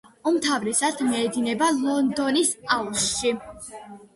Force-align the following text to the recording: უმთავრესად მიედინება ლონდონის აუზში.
უმთავრესად 0.29 1.03
მიედინება 1.09 1.67
ლონდონის 1.83 2.53
აუზში. 2.79 3.37